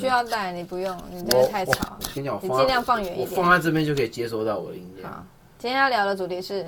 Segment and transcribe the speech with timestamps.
[0.00, 2.04] 需要带，你不用，你这个太吵我。
[2.14, 5.10] 跟你讲，你尽量放远一我点放在这边就可以接收到我的音量。
[5.10, 5.24] 好，
[5.58, 6.66] 今天要聊的主题是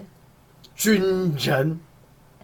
[0.74, 1.80] 军人，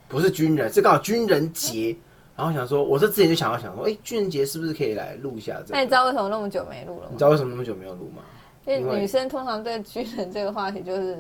[0.09, 1.97] 不是军人，是刚好军人节。
[2.37, 5.75] 然后想说，我这之前就想要想说，哎、军人节是不是可以来录一下这个？
[5.75, 7.25] 那你知道为什么那么久没录了吗你知？
[7.25, 8.23] 道为什么那么久没有录吗？
[8.65, 11.19] 因为女生通常对军人这个话题就是，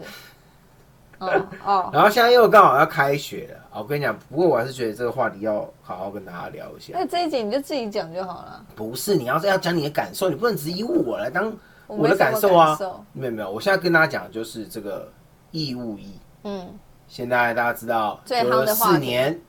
[1.18, 6.92] 哦哦，然后现在又刚好要开学了，啊我跟你讲，不过我还是觉得这个话题要好好跟大家聊一下。
[6.94, 8.64] 那这一集你就自己讲就好了。
[8.76, 11.52] 不是，你要是要讲你的感受，你不能只以我来当
[11.86, 13.04] 我的感受啊受。
[13.12, 15.10] 没有没有，我现在跟大家讲的就是这个
[15.50, 16.18] 义务役。
[16.44, 16.68] 嗯，
[17.08, 19.40] 现在大家知道，最九四年，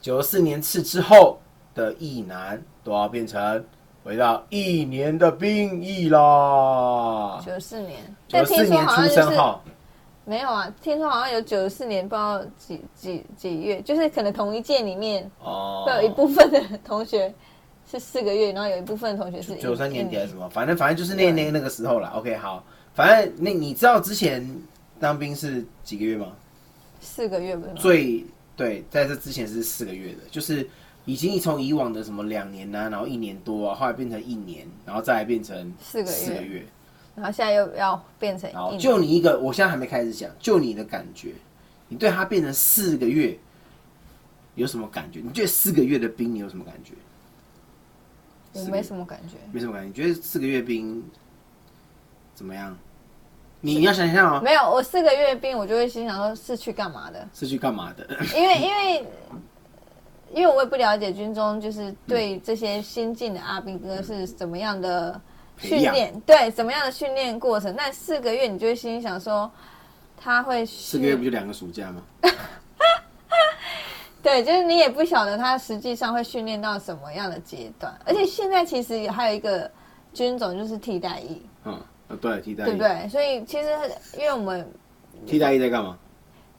[0.00, 1.38] 九十四年次之后
[1.74, 3.62] 的役男都要变成
[4.02, 7.38] 回到一年的兵役啦。
[7.44, 9.62] 九四年，九四年出生号，
[10.24, 17.32] 没有啊，听说好像有九十四年，不知道几几几月，就是可能同一届里面哦会有一部分的同学
[17.90, 22.08] 是四个月，然后有一部分的同学是九三年底还是什么，反正反正就是那那那个时候了。
[22.10, 22.62] OK，好，
[22.94, 24.46] 反正那你知道之前
[25.00, 26.32] 当兵是几个月吗？
[27.00, 27.76] 四个月不是吗？
[27.80, 28.24] 最
[28.56, 30.68] 对，在这之前是四个月的，就是
[31.06, 36.64] 已经从以往的什么两年啊，然后一年多啊，后来变成一年，然后再来变成四个月四个月。
[37.20, 41.34] 然后现在又要变成好，就你一个，我现在还没开始讲，就你的感觉，
[41.88, 43.38] 你对他变成四个月
[44.54, 45.20] 有什么感觉？
[45.22, 46.94] 你觉得四个月的兵你有什么感觉？
[48.52, 49.36] 我没什么感觉。
[49.52, 49.88] 没什么感觉。
[49.88, 51.04] 你觉得四个月兵
[52.34, 52.76] 怎么样？
[53.60, 57.28] 你你要想象哦，没有，我四个月兵，我就会心想说是去干嘛的？
[57.34, 58.06] 是去干嘛的？
[58.34, 59.06] 因为因为
[60.32, 65.20] 因为我也不了解军中就是对这些新进的阿兵哥是怎么样的
[65.60, 67.74] 训练，对怎么样的训练过程。
[67.76, 69.50] 那四个月你就会心里想说
[70.16, 72.02] 他会四个月不就两个暑假吗？
[74.22, 77.92] 对，就是你也不晓得他实际上会训练到什么样的阶段。
[78.04, 79.70] 而且现在其实也还有一个
[80.12, 83.08] 军种就是替代役，嗯，呃对，替代役对不对？
[83.08, 83.68] 所以其实
[84.18, 84.70] 因为我们
[85.26, 85.96] 替代役在干嘛？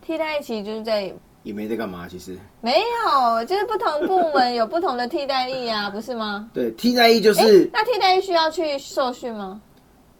[0.01, 2.37] 替代役其实就是在也没在干嘛，其实。
[2.61, 2.71] 没
[3.05, 6.49] 有，就是不同部门有不同的替代役啊， 不是吗？
[6.53, 9.61] 对，替代役就哎是那替代役需要去受训吗？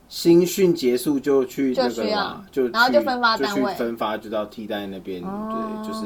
[0.09, 6.05] 新训结束就去那个就需要嘛，就然后就分发单位分发就到替代那边，对，就是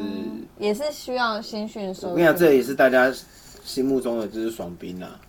[0.60, 1.88] 也是需要新训。
[2.04, 3.12] 我跟你讲，这也是大家
[3.64, 5.20] 心目中的就是爽兵啊。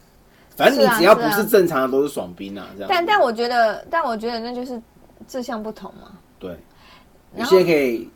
[0.57, 2.89] 反正你只要不是正常的，都是爽兵啊，这样。
[2.91, 4.79] 但但我觉得，但我觉得那就是
[5.27, 6.13] 志向不同嘛。
[6.39, 6.59] 对，有
[7.39, 8.07] 然后些可以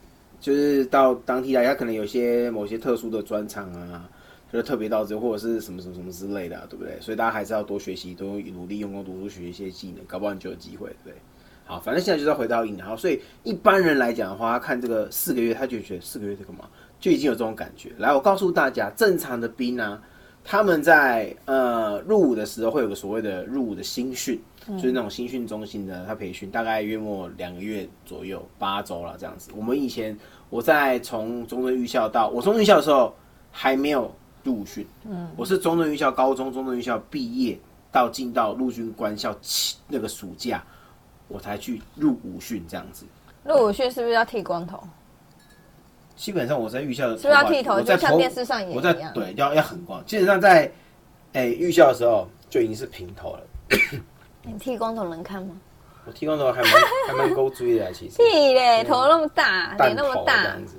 [0.41, 4.09] 就是到当地来，他可能有些某些特殊的专长啊，
[4.53, 6.99] 就是特别到这或者是什么什么什么之类的、对不对？
[7.01, 11.15] 所以大家还是要多学习，多努力用功读书，学一些技能，搞不好你就有机会，对不对？
[11.65, 16.65] 好，反正现在就是要回到一年，好，所以一般人来讲的话，看这个四个月，他就觉得四个月在干嘛，
[16.99, 17.93] 就已经有这种感觉。
[17.99, 20.03] 来，我告诉大家，正常的兵啊，
[20.43, 29.51] 他们在呃入伍的时候会有个所谓的入伍的新训，就是那种新训中心的他培训，大概约莫两个月左右，八周了这样子。
[29.57, 30.17] 我们以前
[30.51, 33.15] 我在从中正预校到我中正预校的时候
[33.51, 37.59] 还没有入伍训，嗯，我是中正预校高中中正预校毕业
[37.91, 40.63] 到进到陆军官校起那个暑假，
[41.27, 43.07] 我才去入伍训这样子。
[43.45, 44.83] 入伍训是不是要剃光头？
[46.17, 50.05] 基本上我在预校的是不是要剃头就像电视上演我在对要要很光。
[50.05, 50.71] 基本上在
[51.33, 53.41] 哎预校的时候就已经是平头了。
[54.43, 55.55] 你剃光头能看吗？
[56.07, 56.73] 我剃光头还蛮
[57.09, 60.77] 还蛮勾追的啊，其实剃嘞，头那么大，脸那么大这样，子。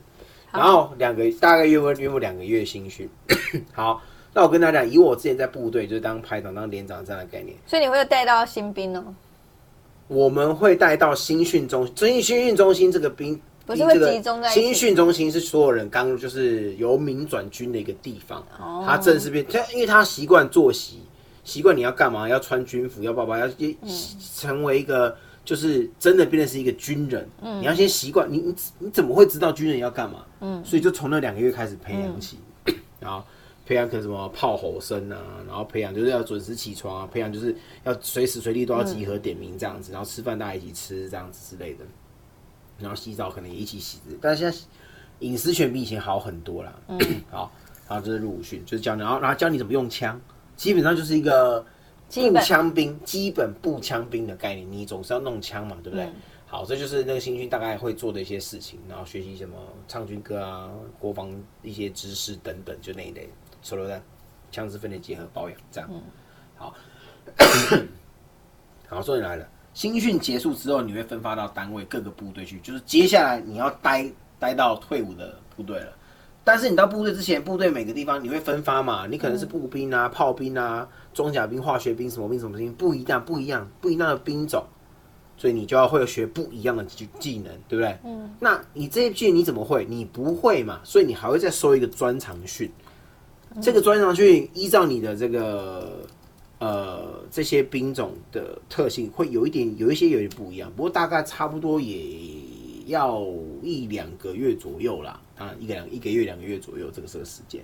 [0.51, 3.09] 然后两个大概约莫约莫两个月新训。
[3.71, 4.01] 好，
[4.33, 9.03] 那我跟大家讲，以我之前在部队就是当排长、当连长这样的概念，所以你会带到新兵哦，
[10.07, 13.39] 我们会带到新训中新新训中心这个兵。
[13.63, 20.99] 不是会集中在新训中心是所有人刚就是由民转军的一个地方，哦他正式变，他因为他习惯作息，
[21.43, 23.75] 习惯你要干嘛，要穿军服，要爸爸要嗯。
[24.35, 27.59] 成为一个就是真的变成是一个军人，嗯。
[27.61, 30.25] 你要先习惯，你你你怎么会知道军人要干嘛？
[30.39, 32.75] 嗯，所以就从那两个月开始培养起，嗯。
[32.99, 33.23] 然后
[33.65, 35.17] 培养可能什么炮吼声啊，
[35.47, 41.85] 然后培养就是要准时起床啊，培养就是要随时随地都要集合点名这样子，然后吃饭大家一起吃这样子之类的，
[42.79, 44.57] 然后洗澡可能也一起洗，但是现在
[45.19, 46.73] 隐私权比以前好很多啦。
[46.87, 46.99] 嗯，
[47.31, 47.51] 好，
[47.87, 50.19] 然后这是入伍训，就是教你，然后然后教你怎么用枪，
[50.61, 51.65] 基本上就是一个
[52.13, 56.07] 步枪兵，基本步枪兵的概念，你总是要弄枪嘛，对不对？
[56.45, 59.55] 好，这就是那个新训大概会做的一些事情，然后学习什么
[59.87, 60.69] 唱军歌啊、
[60.99, 63.27] 国防一些知识等等，就那一类
[63.63, 63.99] 手榴弹、
[64.51, 65.89] 枪支分类结合保养这样。
[66.55, 66.75] 好，
[68.87, 74.07] 好， 重点来了，新训结束之后，你会分发到单位各个部队去，就是接下来你要待
[74.37, 75.97] 待到退伍的部队了。
[76.43, 79.05] 但是你到部队之前，部队每个地方你会分发嘛？
[79.05, 84.65] 你可能是步兵啊、炮兵啊、装甲兵、化学兵、什么兵什么兵，不一样，不一样，不一样的兵种，
[85.37, 87.95] 所以你就要会学不一样的技技能，对不对？
[88.03, 88.27] 嗯。
[88.39, 89.85] 那你这一届你怎么会？
[89.85, 90.79] 你不会嘛？
[90.83, 92.71] 所以你还会再收一个专长训。
[93.61, 95.99] 这个专长训依照你的这个
[96.57, 102.49] 呃这些兵种的特性，会有一点有一些有点不一样，不过大概差不多也。
[102.87, 103.23] 要
[103.61, 107.61] 一两个月左右啦，啊，一个两一个月两个月左右这个这个时间。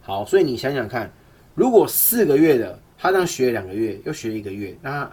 [0.00, 1.12] 好，所以你想想看，
[1.54, 5.10] 如果四个月的他这样学两个月，又学一个月，那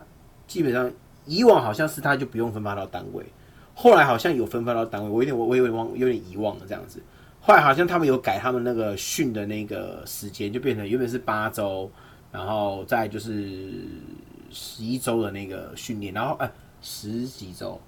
[0.48, 0.92] 基本上
[1.26, 3.26] 以往好像是他就不用分发到单位，
[3.74, 7.02] 后来好像有分发到单位，我有点我我有点忘有点遗忘了这样子。
[7.42, 11.92] 后来好像他们有改他们那个训的那个时间，就变成原本是八周，
[12.32, 13.84] 然后再就是
[14.50, 17.80] 十一周的那个训练，然后哎十几周。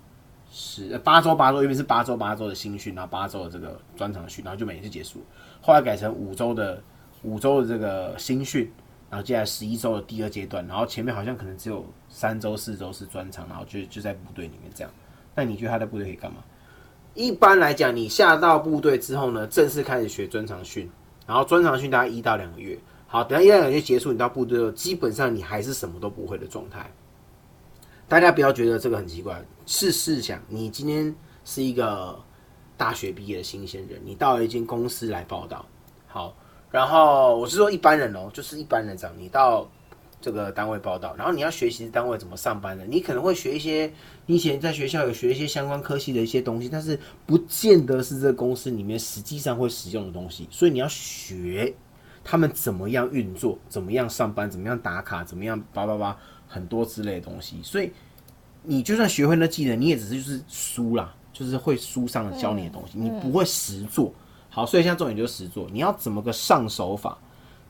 [0.52, 5.22] 十八周八周，因为是八周八周的新训，然后八周的这个专场训，然后就每次结束。
[5.62, 6.82] 后来改成五周的
[7.24, 8.72] 五周的这个新训，
[9.10, 14.92] 然后接下来十一周的第二阶段，然后前面好像可能只有三周四周是专场，然后就就在部队里面这样。
[15.36, 16.38] 那你觉得他在部队可以干嘛？
[17.14, 20.90] 一般来讲，你下到部队之后呢，正式开始学专场训，
[21.26, 22.78] 然后专场训大概一到两个月。
[23.08, 26.90] 好，等下一到两个月结束，你到部队后，基本上你还是什么都不会的状态。
[28.08, 29.44] 大家不要觉得这个很奇怪。
[29.66, 31.14] 试试想，你今天
[31.44, 32.18] 是一个
[32.78, 35.66] 大学毕业的新鲜人，你到了一间公司来报道，
[36.08, 36.34] 好，
[36.72, 39.70] 然后我是说一般人哦，就是一般人这样，你到
[40.22, 43.92] 这个单位报道，然后你要学习单位怎么上班的，你可能会学一些
[44.26, 51.74] 你以前在学校有学一些相关科系的一些东西，但是不见得是这个公司里面实际上会使用的东西，所以你要学
[52.24, 57.92] 他们怎么样运作，怎么样上班，怎么样打卡，怎么样叭叭叭很多之类的东西，所以。
[58.70, 64.14] 你就算学会那技能，你也只是就是书啦，就是会书上教你的东西，你不会实做。
[64.50, 65.70] 好，所以现在重点就是实做。
[65.72, 67.18] 你要怎么个上手法？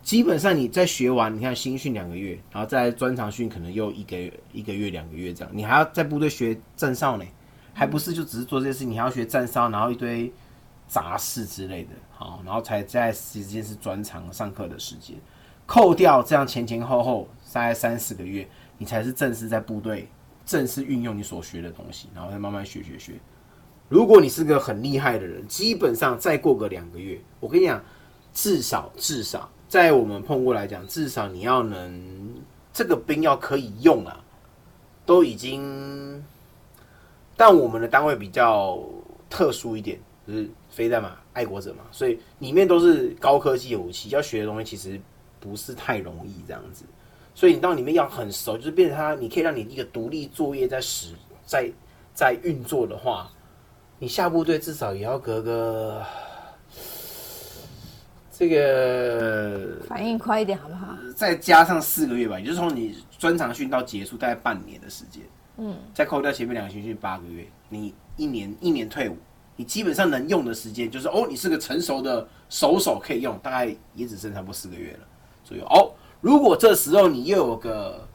[0.01, 7.25] 基本上你在学完，你看新训两个月，然后再专长训可能又一个月、一个月、两个月这样，你还要在部队学站哨呢，
[7.73, 10.33] 还不是就只是做这些事，你还要学站哨，然后一堆
[10.87, 11.89] 杂事之类的。
[12.09, 15.15] 好，然后才在时间是专长上课的时间，
[15.67, 18.47] 扣掉这样前前后后大概三四个月，
[18.77, 20.07] 你才是正式在部队。
[20.45, 23.11] 正式运用你所学的东西，然后再慢慢学学学。
[23.89, 27.83] 如果你是个很厉害的人，基本上再过个两个月，我跟你讲，
[28.33, 32.33] 至少至少在我们碰过来讲，至少你要能
[32.71, 34.23] 这个兵要可以用啊，
[35.05, 36.23] 都已经。
[37.35, 38.81] 但我们的单位比较
[39.29, 44.97] 特殊一点，就是飞弹嘛，爱国者嘛，所以里面都是高科技的武器，要学的东西其实
[45.41, 46.85] 不是太容易这样子。
[47.37, 51.13] 所以你到里面要很熟，就是变成它，你可以让你一个独立作业在使
[51.45, 51.71] 在
[52.11, 53.29] 在运作的话，
[53.99, 56.03] 你下部队至少也要隔个
[58.31, 60.97] 这个反应快一点好不好？
[61.15, 65.21] 再加上四个月吧，也就是从你专长训到结束大概半年的时间，
[65.57, 69.15] 嗯，再扣掉前面两个军训八个月，你一年一年退伍，
[69.55, 74.99] 你基本上能用的时间就是哦，你是个成熟的手手可以用，大概也只剩差不多四个月了
[75.43, 75.93] 左右哦。
[76.21, 78.07] 如果这时候你又有个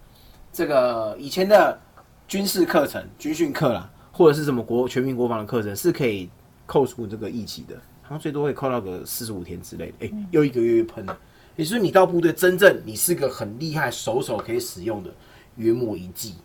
[0.53, 1.79] 这个以前的
[2.27, 6.29] 军事课程、军训课啦，或者是什么国全民国防的课程，是可以
[6.67, 10.07] 扣除这个役期的，好像最多会扣到个四十五天之类的。
[10.07, 11.19] 哎，又一个月又喷了。
[11.55, 15.11] 也就是你到部队，真正你是个很厉害手手可以使用的，
[15.57, 16.37] 约莫一季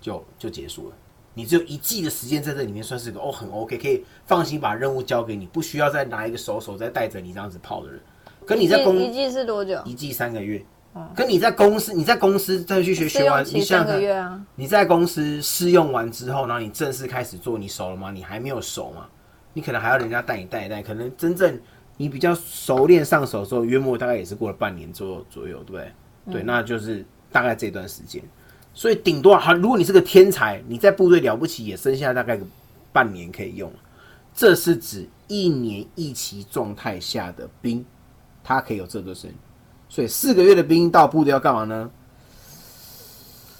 [0.00, 0.96] 就就结束了。
[1.32, 8.00] 你只有一季的时间在这里面，算是个哦很 OK，可以放心把任务交给你，不需要再拿一个手手再带着你这样子跑的人。
[8.46, 9.80] 跟你在公一季是多久？
[9.84, 10.64] 一季三个月。
[11.14, 14.44] 跟你在公司，你在公司再去学学完，你三个月啊？
[14.56, 18.10] 你在公司试用完之后，然后你正式开始做，你熟了吗？
[18.10, 19.06] 你还没有熟嘛？
[19.52, 20.82] 你可能还要人家带你带一带。
[20.82, 21.56] 可能真正
[21.96, 25.92] 你比较熟练上手之后，约莫大概也是过了半年左右左右，对不对？
[26.32, 28.20] 对，那就是大概这段时间。
[28.74, 32.36] 所以顶多好，如果你是个天才，你在部队了不起，也剩下大概
[32.92, 33.72] 半年可以用。
[34.34, 37.84] 这是指一年一期状态下的兵。
[38.42, 39.36] 他可以有这个声音，
[39.88, 41.90] 所以四个月的兵到部队要干嘛呢？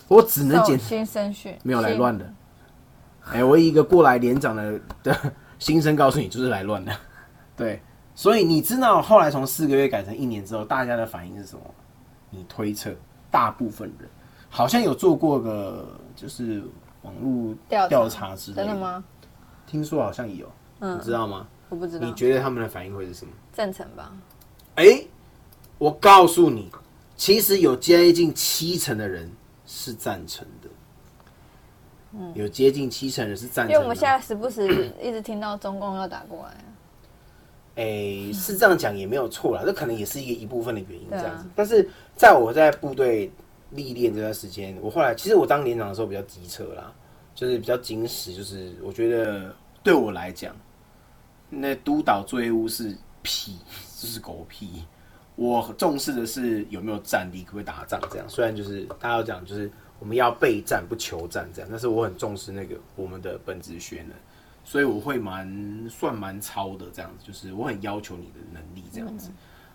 [0.08, 2.32] 我只能简新生训，没有来乱的。
[3.32, 5.16] 哎，我一个过来连长的的
[5.60, 6.92] 新生告诉你，就是来乱的。
[7.56, 7.80] 对，
[8.14, 11.62] 所以你知道后来从四个月改成一年之后，大家的反应是什么？
[12.30, 12.92] 你推测，
[13.30, 14.08] 大部分人
[14.48, 16.62] 好像有做过个就是
[17.02, 17.54] 网络
[17.88, 19.04] 调查之类的，的吗？
[19.66, 21.46] 听说好像有，你知道吗？
[21.68, 22.06] 我不知道。
[22.06, 23.32] 你觉得他们的反应会是什么？
[23.52, 24.10] 赞成吧。
[24.76, 25.02] 哎，
[25.78, 26.70] 我告诉你，
[27.16, 29.30] 其实有接近七成的人
[29.66, 30.68] 是赞成的。
[32.12, 33.72] 嗯，有接近七成人是赞成。
[33.72, 36.56] 因为我们现在时不时一直听到中共要打过来。
[37.76, 41.46] 哎、是这样讲也没有错啦，这可能也是一个一部分的原因这样子。
[41.54, 43.30] 但是在我在部队
[43.70, 46.92] 历练这段时间，我后来其实我当连长的时候比较机车啦，
[47.34, 50.54] 就是比较矜持，就是我觉得对我来讲，
[51.48, 53.56] 那督导作业务是屁，
[54.00, 54.84] 就是狗屁。
[55.36, 58.28] 我重视的是有没有战力，可不可以打仗这样。
[58.28, 64.12] 虽然就是大家要讲，就是我们要备战不求战这样，但是我很重视那个我们的本职学能，
[64.64, 69.30] 所以我会蛮算蛮超的这样子，就是我很要求你的能力这样子。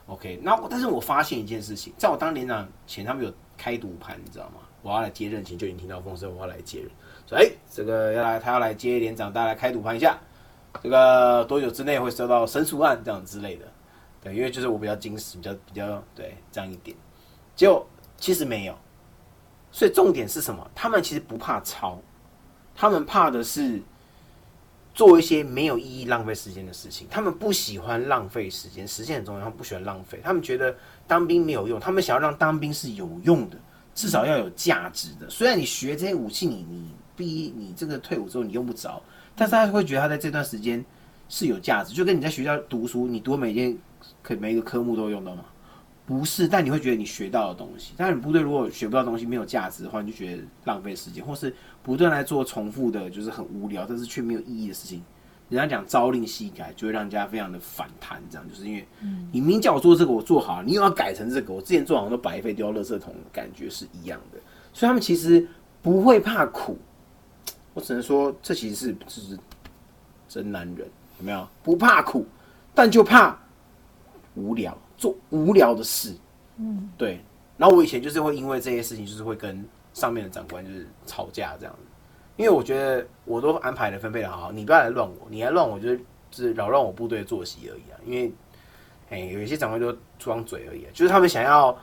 [0.08, 4.60] OK，那我但是我发现一件事情，在我当连长前，他们有开赌盘，你知道吗？
[4.84, 6.90] 我要来接任前就已经听到风声，我要来接任，
[7.26, 10.20] 说哎、这个要来他要来接连长，大家来开赌盘一下，
[10.84, 13.66] 这个多久之内会收到申诉案这样之类的。
[14.26, 16.98] 对，因为就是我比较矜持，比较比较对这样一点，
[17.56, 18.76] 结果其实没有，
[19.72, 20.68] 所以重点是什么？
[20.74, 22.02] 他们其实不怕抄，
[22.74, 23.80] 他们怕的是
[24.96, 27.08] 做一些没有意义、浪费时间的事情。
[27.08, 30.20] 他们不喜欢浪费时间，时间很重要，他们不喜欢浪费。
[30.24, 33.58] 他们觉得当兵没有用，他们想要让当兵是有用的，
[33.94, 35.30] 至少要有价值的。
[35.30, 39.00] 虽然你学这些武器你，你毕你这个退伍之后你用不着，
[39.36, 40.84] 但是他会觉得他在这段时间
[41.28, 43.78] 是有价值，就跟你在学校读书，你读每件
[44.22, 45.46] 可每一个科目都用到吗？
[46.06, 47.94] 不是，但你会觉得你学到的东西。
[47.98, 51.52] 但是你部队如果学不到东西，没有价值的话，你就觉得浪费时间，或是
[51.82, 55.04] 不断来做重复的，就是很无聊，但是却没有意义的事情。
[55.50, 58.88] 人家讲朝令夕改，就会让人家非常的反弹，这样就是因为
[59.32, 64.40] 你明叫我做这个，我做好，你又要改成这个，我之前做好像都白费丢到垃圾桶，感觉是一样的。
[64.74, 65.48] 所以他们其实
[65.82, 66.78] 不会怕苦，
[67.74, 69.38] 我只能说这其实是就是
[70.28, 70.88] 真男人，
[71.20, 71.48] 有没有？
[71.64, 72.26] 不怕苦，
[72.74, 73.38] 但就怕
[74.36, 76.16] 无聊，做无聊的事。
[76.58, 77.22] 嗯，对。
[77.58, 81.80] 然后我以前就是会因为这些事情，就是会跟上面的长官就是吵架这样子，
[82.36, 85.98] 因为我觉得我都安排的分配的好好，你不要来乱我，你来乱我就是
[86.30, 87.96] 就是扰乱我部队的作息而已啊。
[88.06, 88.32] 因为，
[89.10, 91.78] 哎、有一些长官就出张嘴而已、啊，就是他们想要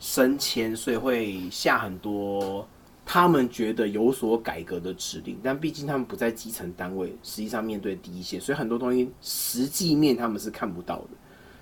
[0.00, 2.66] 升迁，所以会下很多
[3.12, 11.08] 他们觉得有所改革的指令，但毕竟他们不在基层单位，实际上面对第一线，所以很多东西实际面他们是看不到的，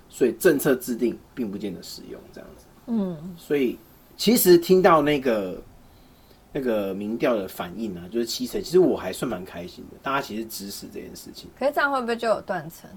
[0.09, 2.65] 所以政策制定并不见得实用这样子。
[2.85, 3.79] 嗯，所以
[4.15, 5.59] 其实听到那个
[6.53, 11.49] 那个民调的反应啊，就是七成，其实我还算蛮开心的，大家其实支持这件事情。
[11.57, 12.87] 可是这样会不会就有断层？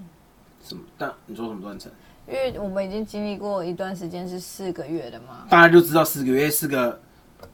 [0.63, 0.83] 什么？
[0.95, 1.91] 但你说什么断层？
[2.27, 7.01] 因为我们已经经历过一段时间是四个月的嘛，大家就知道四个月是个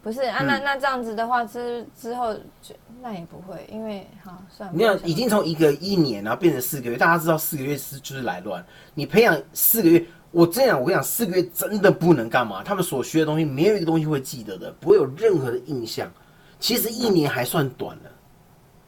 [0.01, 0.43] 不是啊？
[0.43, 8.65] 那那这样子的话，之之后就那也不会，因为好算了你要已经从一个一年然后变成四个月，大家知道四个月是就是来乱。
[8.93, 12.63] 你培养四个月，我这样我跟你讲，四个月真的不能干嘛？
[12.63, 16.11] 他们所学的东西没有一个东西会记得的，不会有任何的印象。
[16.59, 18.11] 其实一年还算短了，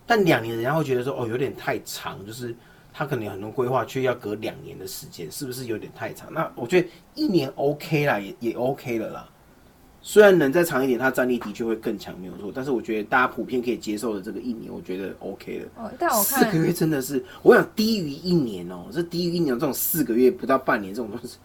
[0.06, 2.56] 但两年人家会觉得说哦有点太长，就是
[2.94, 6.32] 他可能有很多规划，却要隔两年的时间，是不是有点太长？
[6.34, 9.30] 那我觉得一年 OK 啦，也也 OK 了啦。
[10.02, 12.52] 虽然能再长一点，他战力的确会更强，没有错。
[12.54, 15.66] 但是我觉得大家普遍可以接受的这个一年，我觉得 OK 的。
[15.76, 21.38] 哦，但我看四个月真的是，我想低于一年哦、这低于一年这种四个月不到半年这种东西，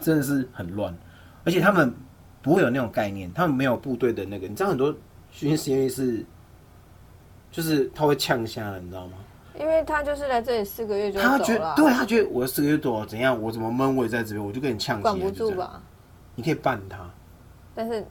[0.00, 0.96] 真的是很乱。
[1.44, 1.92] 而且他们
[2.40, 4.94] 不会有那种概念，他们没有部队的那个，你知道很多
[5.30, 6.26] 训练实验室是，
[7.52, 9.14] 就是他会呛下了，你知道吗？
[9.58, 15.30] 因为他就是来这里四个月就他觉得对他觉得我四个月多怎样，我怎么闷我也在这边，我就跟你呛起来，管不？
[15.30, 15.82] 住吧？
[16.34, 16.98] 你可以办他，
[17.80, 18.04] 但是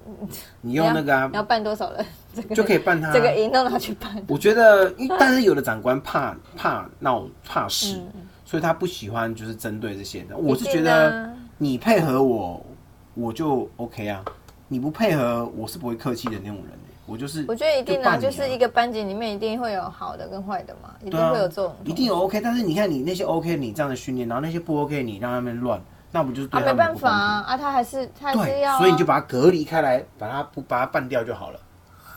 [0.62, 2.04] 你用那个啊你要办多少人？
[2.34, 3.14] 这个就可以办他。
[3.14, 4.10] 这个营都拿去办。
[4.28, 10.36] 我觉得，因但是有的长官怕怕闹怕事，嗯所以他不喜欢就是针对这些的。
[10.36, 12.66] 我是觉得啊你配合我，
[13.14, 14.26] 我就 OK 啊。
[14.68, 16.80] 你不配合，我是不会客气的那种人、欸。
[17.06, 21.76] 我就是，我觉得一定啊，就是一个班级里面一定会有好的跟坏的嘛，一定会有这种。
[21.84, 22.42] 一定有 OK。
[22.42, 25.80] 但是你看你那些 OK，你这样的训练，然后那些不 OK，你让他们乱，
[26.12, 31.60] 那不就是对啊，他们没办法啊，啊，他还是他还是要、啊，所以你就把它隔离开来，把它不把它办掉就好了，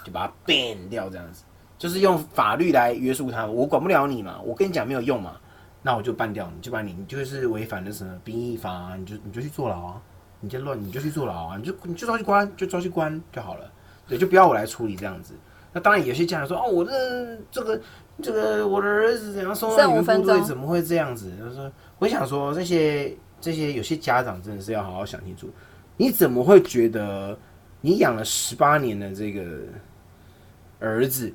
[0.04, 1.44] 就把它 ban 掉这样子，
[1.78, 3.44] 就是用法律来约束他。
[3.46, 5.36] 我管不了你嘛，我跟你讲没有用嘛，
[5.82, 10.00] 那我就办掉你，就把你你就是违反了什么兵役法、啊，你就你就去坐牢啊，
[10.40, 13.70] 你就乱你就去坐牢啊，你就你就抓去关就抓去关就好了，
[14.08, 15.34] 对，就不要我来处理这样子。
[15.74, 16.92] 那当然有些家长说哦，我这
[17.50, 17.80] 这个
[18.22, 21.30] 这个我的儿子怎样送到你们部队，怎么会这样子？
[21.38, 25.50] 就是说，我想说这些这些有些家长真的是要好好想清楚。
[25.96, 27.36] 你怎么会觉得
[27.80, 29.42] 你养了十八年的这个
[30.80, 31.30] 儿子，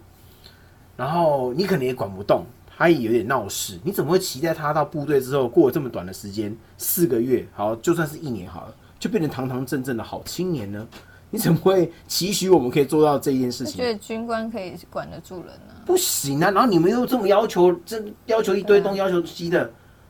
[0.96, 2.46] 然后你可能也管不动，
[2.76, 10.88] 他也有点闹事，你怎么会期待他到部队之后过了这么短的时间，四个月，好，就算是一年好了，就变成堂堂正正的好青年呢？
[11.30, 13.92] 你怎么会期许我们可以做到这件事情我觉？
[13.92, 15.84] 得军官可以管得住人啊。
[15.86, 16.50] 不行啊！
[16.52, 19.70] 然后你们又这么要求，这要求一堆东，要求西的，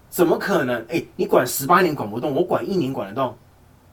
[0.10, 0.86] 怎么可能？
[0.90, 3.36] 哎、你管十八年管不动，我管一年管得动，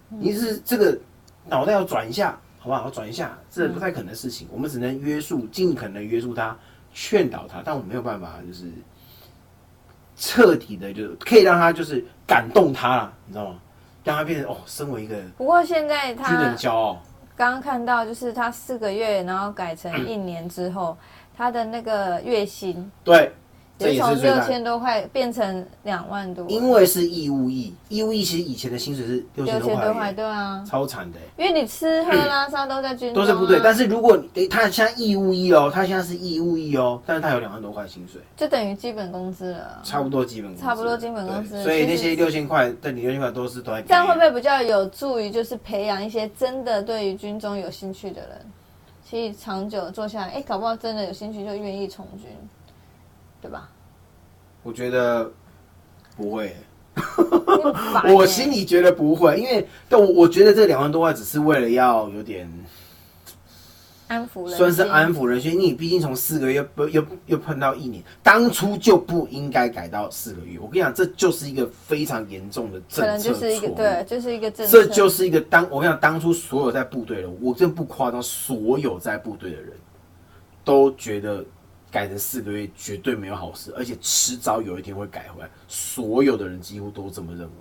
[0.08, 0.98] 你是这个
[1.46, 2.90] 脑袋要转一下，好不好？
[2.90, 4.48] 转一下，这不太可能的事情。
[4.52, 6.56] 我们只能约束，尽可能约束他，
[6.92, 8.70] 劝导他，但我没有办法，就是
[10.16, 13.60] 彻底的，就是可以让他就是感动他了，你知道吗？
[14.04, 17.02] 让他变成哦，身为一个不过现在他有点骄傲。
[17.36, 20.96] 刚刚看到，就是他四个月，然后改成一年之后，
[21.36, 23.32] 他的那个月薪对，
[23.78, 24.34] 这也从六。
[24.44, 31.42] 千多块变成两万多，因为是义务役，义务役其实以前的薪水是六千多块，对啊，超惨的欸。
[31.42, 33.58] 因为你吃喝拉撒都在军中、啊，都是不对。
[33.64, 39.80] 但是如果你诶他现在义务役哦，他现在是义务役哦，但是他有两万多块薪水，就等于基本工资了。
[39.82, 48.40] 差不多基本工资，差不多基本工资所以那些六千块，但你六千块都是都在给这样会不会比较有助于，就是培养一些真的对于军中有兴趣的人？
[49.08, 52.26] 其实长久做下来，哎，搞不好真的有兴趣就愿意从军，
[53.44, 53.68] 对吧？
[54.62, 55.30] 我觉得
[56.16, 56.56] 不会，
[58.14, 62.50] 我心里觉得不会，因为但我我觉得这两万多块只是为了要有点
[64.08, 70.58] 安抚人，算是安抚人心，因为你毕竟从四个月又又又碰到一年，当初就不应该改到四个月。
[70.58, 79.72] 我跟你讲，这就是一个非常严重的可能政策就是一个错误对，就是一个政策，这就是一个当我跟你讲，当初所有在部队的，我真不夸张，所有在部队的人
[80.64, 81.44] 都觉得
[81.94, 85.48] 改成四个月绝对没有好事，而且迟早有一天会改回来。
[85.68, 87.54] 所有的人几乎都这么认为，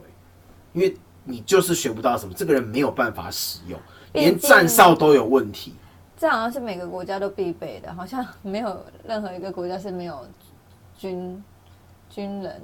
[0.73, 3.79] 因为你就是学不到什么，这个人没有办法使用，
[4.13, 5.75] 连站哨都有问题。
[6.17, 10.27] 这好像是每个国家都必备的，好像没有任何一个国家是没有
[10.97, 11.43] 军
[12.09, 12.59] 军人，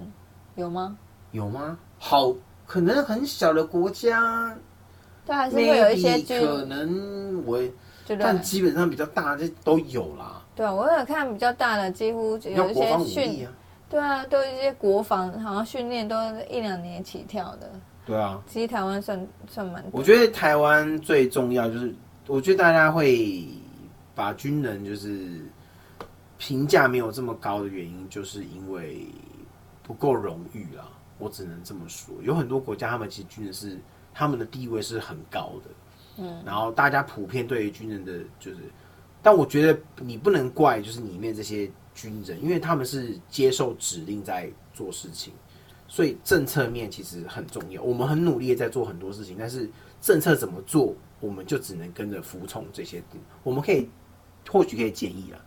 [0.56, 0.98] 有吗？
[1.34, 1.78] 有吗？
[2.00, 2.34] 好，
[2.66, 4.58] 可能很小的国家
[5.24, 7.62] 对，还是会有一些军，可能我？
[8.20, 10.42] 但基本上比较大的都有啦。
[10.60, 13.48] 对啊，我有看比较大的，几乎有一些训，
[13.90, 17.72] 对啊，都有一些国防，好像训练都是一两年起跳的。
[18.06, 18.42] 对啊。
[18.46, 21.96] 其实台湾算算蛮，我觉得台湾最重要就是，
[22.28, 23.48] 我觉得大家会
[24.14, 25.40] 把军人就是
[26.38, 29.08] 评价没有这么高的原因，就是因为
[29.82, 30.84] 不够荣誉啦。
[31.20, 33.80] 我只能这么说，有很多国家他们其实军人是
[34.14, 35.70] 他们的地位是很高的，
[36.18, 38.58] 嗯，然后大家普遍对于军人的就是，
[39.22, 45.34] 但我觉得你不能怪就是里面这些军人，因为他们是接受指令在做事情。
[45.88, 49.68] 所以政策面其实很重要，我们很努力在做很多事情，但是
[50.00, 53.02] 政策怎么做，我们就只能跟着服从这些。
[53.42, 53.90] 我们可以
[54.48, 55.40] 或许可以建议啦，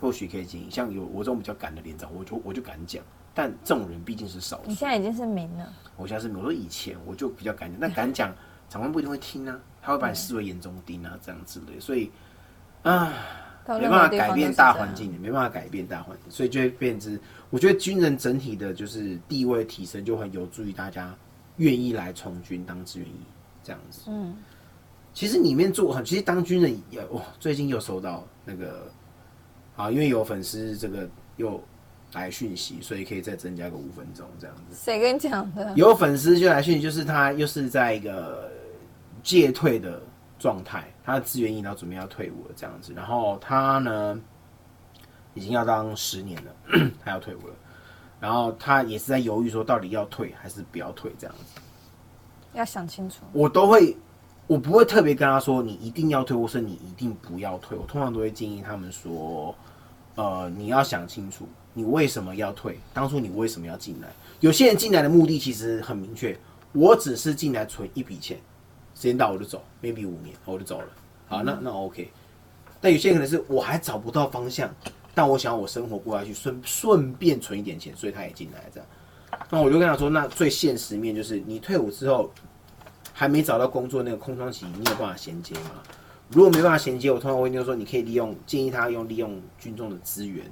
[0.00, 3.00] 或许可以建议，像有我这种比较敢的连长，我就我就敢讲，
[3.32, 4.68] 但这种人毕竟是少数。
[4.68, 8.34] 你现在已经是民了，我现在是我说以前我就比较敢讲，但敢讲
[8.68, 12.10] 长官不一定会听啊，他会把你视为眼中钉啊，这样之类的，所以
[12.82, 13.12] 啊。
[13.68, 17.16] 没办法改变大环境，没办法改变大环境，所以就会变成，
[17.50, 21.14] 我觉得军人整体的就是地位提升，就很有助于大家
[21.58, 23.20] 愿意来从军当志愿役
[23.62, 24.00] 这样子。
[24.08, 24.34] 嗯，
[25.14, 28.90] 其实里面做很，其实当军人也，哇，最近又收到那个，
[29.76, 31.62] 啊，因为有粉丝这个又
[32.14, 34.74] 来讯息，所以可以再增加个五分钟这样子。
[34.74, 35.72] 谁跟你讲的？
[35.76, 38.50] 有粉丝就来讯息，就是他又是在一个
[39.22, 40.02] 戒退的
[40.40, 44.20] 状态，他的志愿役然后准备要退伍了这样子，然后他呢
[45.34, 46.50] 已经要当十年了，
[47.04, 47.54] 他要退伍了，
[48.18, 51.60] 然后他也是在犹豫说到底要退还是不要退这样子，
[52.54, 53.18] 要想清楚。
[53.32, 53.96] 我都会。
[54.46, 57.78] 我不会特别跟他说你一定要退，或是你一定不要退。
[57.78, 59.54] 我通常都会建议他们说，
[60.16, 62.76] 呃，你要想清楚，你为什么要退？
[62.92, 64.08] 当初你为什么要进来？
[64.40, 66.36] 有些人进来的目的其实很明确，
[66.72, 68.40] 我只是进来存一笔钱，
[69.00, 70.86] 时间到我就走，maybe 五年我就走了。
[71.26, 72.10] 好，那那 OK。
[72.82, 74.68] 但有些可能是我还找不到方向，
[75.14, 78.86] 但我想要我生活过下去，顺顺便存一点钱，所以他也进来这样。
[79.48, 82.30] 那我就跟他说，那最现实面就是你退伍之后
[83.14, 85.82] 还没找到工作那个空窗期，你有办法衔接吗？
[86.28, 90.44] 如果没办法衔接，我通常会就说你可以利用建议他用利用军中的资源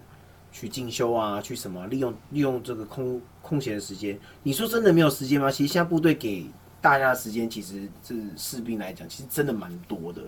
[0.50, 4.18] 去进修啊，去什么利用利用这个空空闲的时间。
[4.42, 5.50] 你说真的没有时间吗？
[5.50, 6.46] 其实现在部队给
[6.80, 10.22] 大家的时间，其实这士兵来讲，其实真的蛮多的，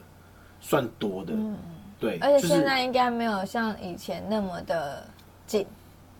[0.60, 1.32] 算多的。
[1.98, 5.06] 对，而且就是现在应该没有像以前那么的
[5.46, 5.66] 紧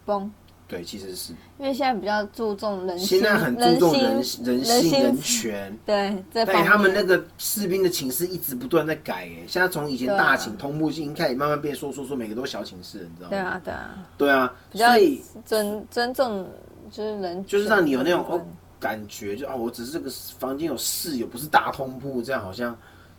[0.04, 0.30] 绷，
[0.68, 5.76] 对，其实是因为现在比较注重人心，现在很注重人人性人权。
[5.86, 6.62] 对这方面。
[6.62, 13.30] 但他们那个士兵的寝室一直不断在改，哎，现在从以前大寝、通步性开始慢慢变说说说，每个都小寝室，你知道吗？
[13.30, 16.46] 对啊对啊，对啊，比较所以尊尊重
[16.90, 18.40] 就是人，就是让你有那种哦
[18.80, 22.76] 感觉，就哦，我只是这个房间有室友，不是大通铺，这样好像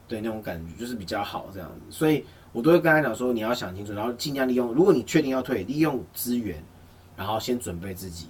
[0.07, 1.81] 对那种感觉就是比较好这样子。
[1.91, 6.61] 所以我都会跟他讲说，你要想清楚，然后尽量利用，如果你确定要退，利用资源，
[7.15, 8.27] 然后先准备自己，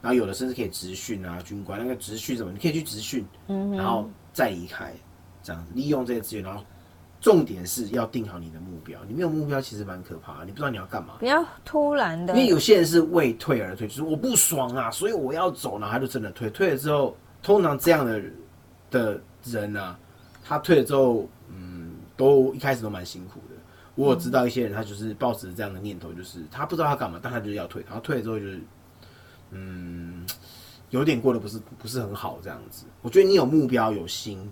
[0.00, 3.26] 然后有的甚至可以直训啊，军官那个直训什么，你可以去直训，
[3.76, 4.94] 然后再离开，
[5.42, 6.64] 这样子利用这些资源，然后
[7.20, 9.00] 重点是要定好你的目标。
[9.06, 11.14] 你没有目标其实蛮可怕的，你不知道你要干嘛。
[11.18, 16.48] 不要突然的因，为有些人是为退而退，就是我不爽啊，所以我要走，然后他就真的退。
[16.50, 18.22] 退了之后，通常这样的
[18.90, 19.98] 的人啊，
[20.44, 23.56] 他退了之后，嗯，都一开始都蛮辛苦的。
[23.94, 28.60] 我有知道一些人，他就是抱持这样的念头，就是他不知道他干嘛，但他就是要退，然后退了之后就是，
[29.50, 30.24] 嗯，
[30.90, 32.84] 有点过得不是不是很好这样子。
[33.02, 34.48] 我觉得你有目标有心，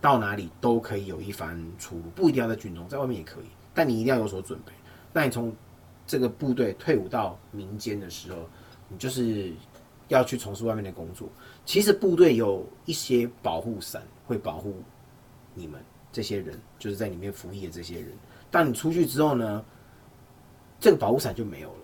[0.00, 4.72] 到哪里都可以有一番出路，不一定要在军中，在外面也可以，但你一定要有所准备。
[5.12, 5.54] 那你从
[6.06, 8.38] 这个部队退伍到民间的时候，
[8.88, 9.52] 你就是
[10.08, 11.28] 要去从事外面的工作。
[11.64, 14.82] 其实部队有一些保护伞会保护
[15.54, 15.80] 你们
[16.12, 18.12] 这些人，就是在里面服役的这些人。
[18.50, 19.64] 当你出去之后呢，
[20.80, 21.80] 这个保护伞就没有了。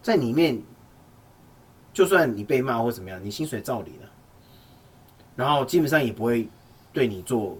[0.00, 0.62] 在里面，
[1.92, 4.10] 就算你被骂或怎么样，你薪水照领了，
[5.36, 6.48] 然后基本上也不会
[6.92, 7.56] 对你做，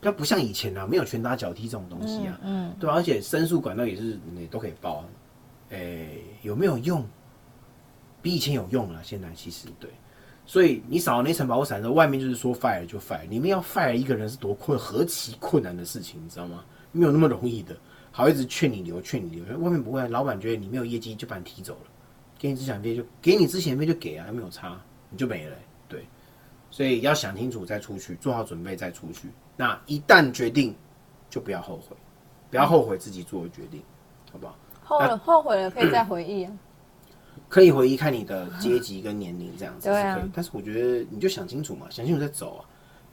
[0.00, 5.04] 它不像以前啊，没有拳打脚踢这种东西啊，嗯，对吧、而且申诉管道也是你都可以报啊。
[5.70, 7.04] 诶、有没有用？
[8.22, 9.00] 比以前有用了。
[9.04, 9.90] 现在其实对，
[10.46, 16.64] 所以你少了那层保护伞之后，外面就是说 fire 就 fire，里面要 fire 一个人是多困何其困难的事情，你知道吗？
[16.90, 17.76] 没有那么容易的。
[18.10, 21.90] 好，一直劝你留，劝你留，外面不会，老板觉得你没有业绩就把你踢走了，
[22.38, 25.58] 给你之前费就给你之前费就给啊，没有差，你就没了、对，
[26.70, 29.28] 所以要想清楚再出去，做好准备再出去。
[29.56, 30.74] 那一旦决定，
[31.30, 31.96] 就不要后悔，
[32.50, 33.82] 不要后悔自己做的决定，
[34.32, 34.56] 好不好？
[34.84, 36.52] 后了后悔了可以再回忆啊。
[37.48, 42.60] 可以回忆看你的阶级跟年龄这样子是对啊可以，但是我觉得你就想清楚嘛，想清楚再走啊，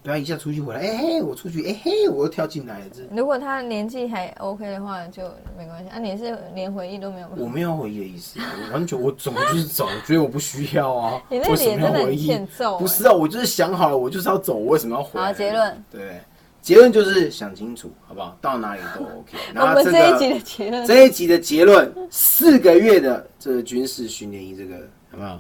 [0.06, 5.24] 不要一下出去回来，哎、嘿，我出去，哎、嘿，我又跳进来了，这如果他年纪还 OK 的话，就
[5.58, 5.90] 没关系。
[5.90, 7.28] 啊，你是连回忆都没有？
[7.36, 15.26] 我没有回忆的意思，我完全我走就是走，我觉得我不需要啊， 你那脸真的不是啊，我就是想好了，我就是要走，我为什么要回来？
[15.26, 16.22] 好结论，对，
[16.62, 18.38] 结论就是想清楚，好不好？
[18.40, 19.36] 到哪里都 OK。
[19.60, 24.76] 我们那这个这一集的结论，这一集的结论，四个月的这个军事训练营，这个
[25.14, 25.40] 有没有？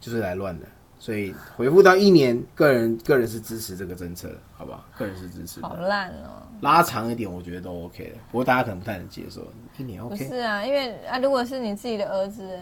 [0.00, 0.66] 就是来乱的，
[1.06, 4.84] 所以回复到一年，个人个人是支持这个政策的，好不好？
[4.98, 8.16] 个人是支持好的，烂哦、拉长一点，我觉得都 OK 的。
[8.32, 9.46] 不过大家可能不太能接受，
[9.78, 10.26] 一年不 OK。
[10.26, 12.58] 是啊，因为啊，如果是你自己的儿子、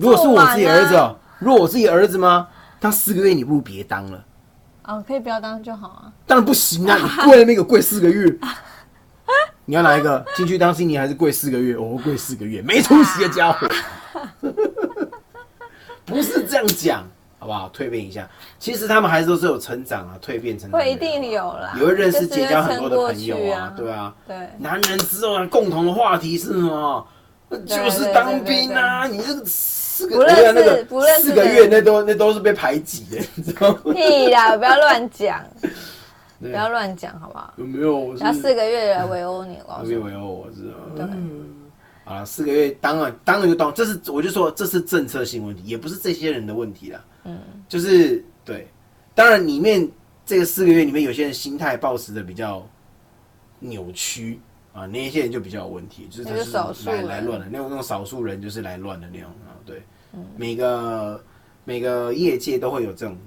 [0.00, 2.48] 如果是我自己的儿子如果我自己的儿子吗？
[2.80, 4.24] 当四个月，你不如别当了。
[5.06, 6.12] 可以不要当就好啊。
[6.26, 6.98] 当然不行啊！
[6.98, 8.36] 你跪那边给跪四个月，
[9.64, 10.26] 你要哪一个？
[10.34, 11.76] 进去当新年还是跪四个月？
[11.76, 13.68] 我跪四个月，没出息的家伙！
[16.06, 17.04] 不是这样讲，
[17.38, 17.70] 好不好？
[17.76, 18.26] 蜕变一下，
[18.58, 24.14] 其实他们还是都是有成长啊，蜕变成长会一定有啦，也会认识、就是结交很多的朋友去啊，对啊。
[24.26, 27.06] 对，男人之后啊，共同的话题是什么？
[27.64, 29.06] 就是当兵啊！
[29.06, 33.92] 你这个四个，不认识我跟你讲那个不认识四个月那都那都是被排挤的，你知道吗？
[33.94, 35.44] 屁啦，不要乱讲，
[36.40, 37.54] 不要乱讲，好不好？
[37.56, 37.96] 有没有？
[37.96, 40.66] 我是然后四个月来围殴你，我告诉你，没有围殴，我知
[40.98, 41.06] 道。
[41.06, 41.14] 好
[42.14, 47.04] 了，四个月当然当然就当，这是我就说这是政策性问题，也不是这些人的问题啦。
[47.24, 48.68] 嗯，就是对，
[49.14, 49.88] 当然里面
[50.24, 52.64] 这个四个月里面有些人心态抱持的比较
[53.58, 54.38] 扭曲
[54.72, 59.58] 啊，那一些人就比较有问题，就是他是来人来乱的那种那种少数人就是来乱的那种啊。
[59.64, 59.82] 对，
[60.36, 61.20] 每个
[61.64, 63.18] 每个业界都会有这种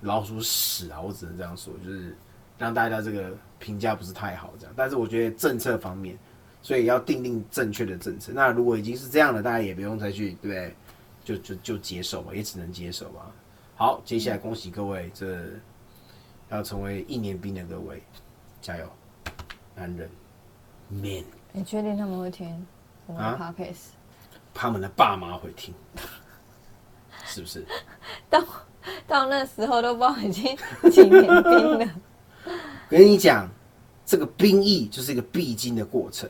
[0.00, 2.16] 老鼠屎啊，我只能这样说，就是
[2.56, 4.72] 让大家这个评价不是太好这样。
[4.76, 6.16] 但是我觉得政策方面。
[6.62, 8.32] 所以要定定正确的政策。
[8.34, 10.74] 那如果已经是这样了，大家也不用再去对不对？
[11.24, 13.30] 就就就接受吧，也只能接受吧。
[13.76, 15.44] 好，接下来恭喜各位，这
[16.48, 18.02] 要成为一年兵的各位，
[18.62, 18.90] 加油，
[19.74, 20.08] 男人
[20.88, 22.66] ，man，你确定他们会听
[23.06, 23.88] 我们的啊 podcast？
[24.54, 25.74] 他们的爸妈会听，
[27.26, 27.64] 是不是？
[28.30, 28.42] 到
[29.06, 30.56] 到那时候都不知道已经
[30.90, 31.86] 几年兵了。
[32.88, 33.46] 跟你讲，
[34.06, 36.28] 这个兵役就是一个必经的过程，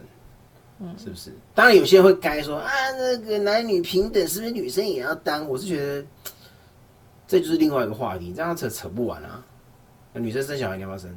[0.96, 1.32] 是不是？
[1.54, 5.48] 当然有些人会该说啊，那个男女平等，是不是女生也要当？
[5.48, 6.04] 我是觉得
[7.26, 9.44] 这就是另外一个话题，这样扯扯不完啊。
[10.12, 11.14] 那女生生小孩你要不要生？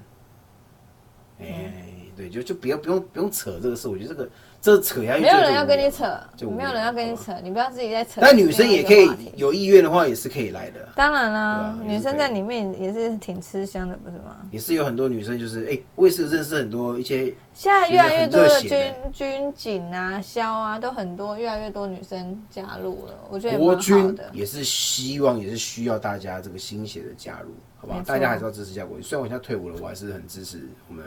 [2.12, 4.30] 哎、对，就就不要不用不用扯这个事，我觉得这个
[4.62, 8.20] 这个扯下去，没有人要跟你扯，就没有人要跟你扯，你不要自己在扯。
[8.22, 10.88] 但女生也可以有意愿的话，也是可以来的。
[10.96, 14.38] 当然啦、啊女生在里面也是挺吃香的，不是吗？
[14.52, 24.30] 也是有很多女生，就是哎、我也是认识很多一些现在越来越多的军军警啊、消啊，都很多，越来越多女生加入了，我觉得国军的。
[24.32, 28.02] 也是希望，也是需要大家这个心血的加入，好不好？
[28.02, 29.04] 大家还是要支持一下国军。
[29.04, 31.04] 虽然我现在退伍了，我还是很支持我们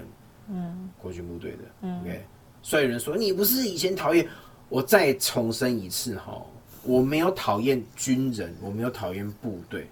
[0.48, 1.88] 嗯国军部队的。
[2.00, 2.24] OK，
[2.62, 4.26] 所以有人说你不是以前讨厌，
[4.68, 6.44] 我再重申一次哈，
[6.82, 9.88] 我没有讨厌军人，我没有讨厌部队，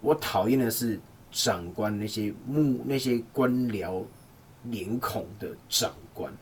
[0.00, 0.98] 我讨厌的是
[1.30, 4.02] 长官那些幕那些官僚
[4.64, 6.32] 脸孔的长官，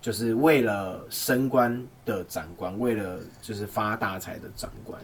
[0.00, 5.00] 就是为了升官的长官，为了就是发大财的长官。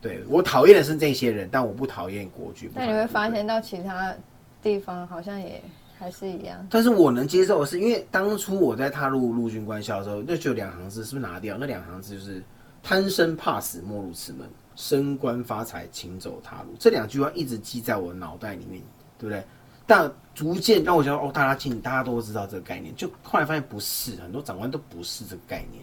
[0.00, 2.70] 对我讨厌的是这些人，但我不讨厌国军。
[2.72, 4.14] 那你会发现到其他
[4.62, 5.60] 地方好像也
[5.98, 6.66] 还是一样。
[6.70, 11.56] 但是我能接受的是，因为当初我在踏入陆军官校的时候，那就有两行字，是不是拿掉？
[11.58, 12.42] 那两行字就是
[12.82, 16.74] “贪生怕死莫入此门，升官发财请走他路”。
[16.78, 18.82] 这两句话一直记在我脑袋里面，
[19.18, 19.44] 对不对？
[19.86, 22.94] 但逐渐让我觉得，哦，大家请，大家都知道这个概念。
[22.94, 25.82] 就后来发现不是，很多长官都不是这个概念。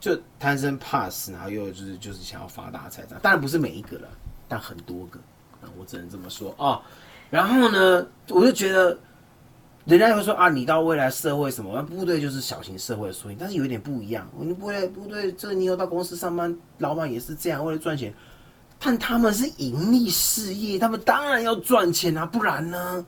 [0.00, 4.08] 就贪生怕死，然后又就是就是想要发大财，当然不是每一个了，
[4.46, 5.18] 但很多个，
[5.76, 6.80] 我只能这么说啊。
[7.30, 8.96] 然后呢，我就觉得，
[9.88, 14.28] 人家会说啊，你到未来社会什么，部队就是小型社会的缩影，但是有一点不一样。
[14.38, 18.12] 你部队部队，这你有到公司上班，老板也是这样，为了赚钱，
[18.78, 23.06] 但他们是盈利事业，他们当然要赚钱啊，不然呢？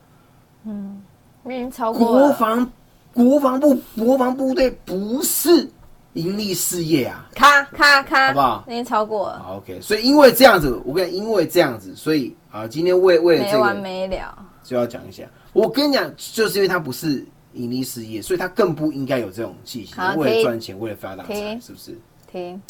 [0.65, 1.01] 嗯，
[1.45, 2.71] 已经超过国防
[3.13, 5.69] 国防部国防部队不是。
[6.13, 8.65] 盈利事业啊，咔咔咔，好不好？
[8.67, 9.39] 已经超过了。
[9.39, 9.79] 好，OK。
[9.79, 15.23] 所以因为这样子，我跟你因为这样子，所以啊，今天为为了这个没完没了，就要讲一下。
[15.53, 19.93] 我跟你讲，就是因为他不是盈利事业，所以他更不应该有这种气息。
[20.17, 21.97] 为了赚钱，为了发大财，是不是？
[22.31, 22.61] 听。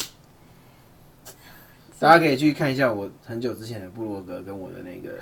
[1.98, 5.18] 大家可以去看一下我很久之前的部落格跟我的那个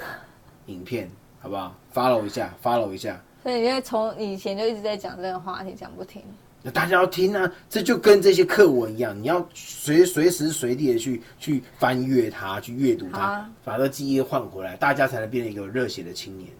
[0.66, 3.22] 影片，好不好？Follow 一下，Follow 一下。
[3.42, 6.22] 所以因为从以前就一直在讲这个话题，讲不停。
[6.62, 16.50] 那大家要听啊，这就跟这些课文一样，你要随随时随地的去去翻阅它，去阅读它，把这记忆换回来，大家才能变成一个热血的青年，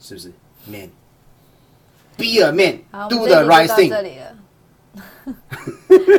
[0.00, 0.32] 是不是
[0.66, 3.90] ？Man，be a man，do the right thing。
[3.90, 4.34] 这里了，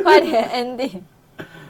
[0.02, 1.02] 快点 ending。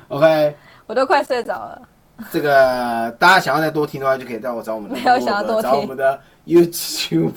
[0.09, 0.55] OK，
[0.87, 1.88] 我都快睡着了。
[2.31, 7.33] 这个大家想要再多听的话，就可以到我找我们的，没有想要多听，找我们的 YouTube，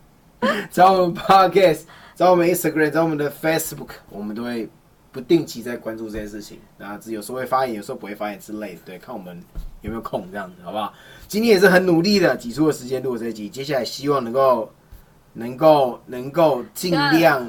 [0.70, 1.80] 找我们 Podcast。
[2.14, 4.66] 找我们 Instagram，找我们的 Facebook，我们都会
[5.12, 6.58] 不定期在关注这些事情。
[6.78, 8.80] 然后有时候会发言，有时候不会发言之类的。
[8.86, 9.38] 对，看我们
[9.86, 10.92] 有没有空这样子，好不好？
[11.26, 13.48] 今天也是很努力的挤出了时间录这一集。
[13.48, 14.70] 接下来希望能够，
[15.32, 17.42] 能够，能够尽量。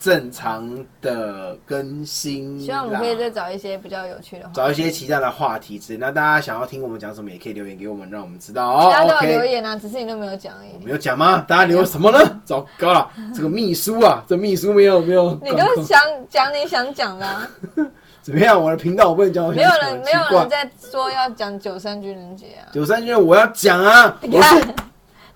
[0.00, 5.76] 正常的更新，希望我们可以再找一些比较有趣的，找一些其他的话题。
[5.76, 8.92] 之那大家想要听我们讲什么，也可以留言给我们，让我们知道哦。
[8.92, 10.84] 大家都有留言啊，只是你都没有讲而已。
[10.84, 11.44] 没有讲吗？
[11.48, 12.40] 大家留什么呢？
[12.44, 15.36] 糟糕了，这个秘书啊，这秘书没有没有。
[15.42, 17.50] 你都想讲你想讲的。
[18.28, 18.62] 怎么样？
[18.62, 19.48] 我的频道我不能讲。
[19.48, 22.68] 没有人，没有人在说要讲九三军人节啊。
[22.74, 24.18] 九三军人我要讲啊。
[24.20, 24.74] 你看，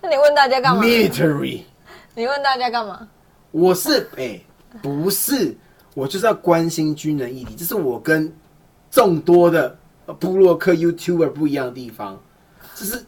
[0.02, 1.62] 那你问大家干嘛？Military。
[2.14, 3.08] 你问大家干嘛？
[3.50, 4.38] 我是 哎。
[4.82, 5.56] 不是，
[5.94, 8.30] 我就是要关心军人议题，这是我跟
[8.90, 9.74] 众多的
[10.18, 12.20] 布洛克 YouTuber 不一样的地方。
[12.74, 13.02] 这是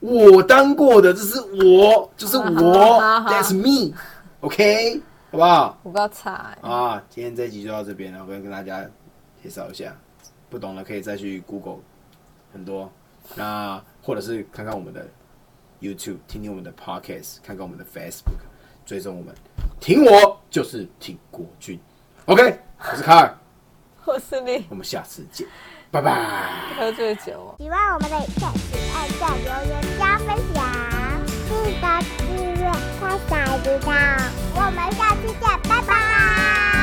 [0.00, 5.78] 我当过的，这是我，就是我， That's me，OK，好不好？
[5.82, 7.02] 我不要猜啊！
[7.08, 8.84] 今天这集就到这边了，我要跟大家
[9.44, 9.94] 介绍一下，
[10.48, 11.80] 不懂的可以再去 Google
[12.50, 12.90] 很多，
[13.34, 15.06] 那或者是看看我们的
[15.82, 18.40] YouTube，听听我们的 Podcast，看看我们的 Facebook，
[18.86, 19.34] 追踪我们。
[19.78, 21.78] 挺我就是挺国军
[22.24, 22.58] ，OK，
[22.90, 23.36] 我是卡尔，
[24.06, 25.46] 我是你，我们下次见，
[25.90, 26.74] 拜拜。
[26.78, 30.64] 喝醉酒，喜欢我们的影片，请按下留言加分享，
[31.50, 31.52] 记
[31.82, 33.92] 得订阅开小铃铛，
[34.54, 36.73] 我们下次见，拜拜。